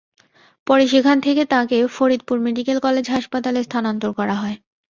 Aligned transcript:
পরে 0.67 0.83
সেখান 0.87 1.17
থেকে 1.25 1.43
তাঁকে 1.53 1.77
ফরিদপুর 1.95 2.37
মেডিকেল 2.45 2.77
কলেজ 2.85 3.05
হাসপাতালে 3.15 3.59
স্থানান্তর 3.67 4.11
করা 4.19 4.35
হয়। 4.41 4.57